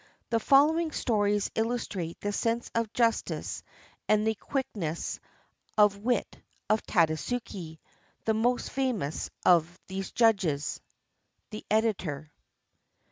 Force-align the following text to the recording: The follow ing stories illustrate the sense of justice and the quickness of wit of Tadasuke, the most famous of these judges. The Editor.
The 0.31 0.39
follow 0.39 0.79
ing 0.79 0.91
stories 0.93 1.51
illustrate 1.53 2.19
the 2.21 2.31
sense 2.33 2.71
of 2.73 2.91
justice 2.91 3.61
and 4.09 4.25
the 4.25 4.33
quickness 4.33 5.19
of 5.77 5.99
wit 5.99 6.39
of 6.71 6.81
Tadasuke, 6.87 7.77
the 8.25 8.33
most 8.33 8.71
famous 8.71 9.29
of 9.45 9.77
these 9.85 10.09
judges. 10.11 10.81
The 11.51 11.63
Editor. 11.69 12.31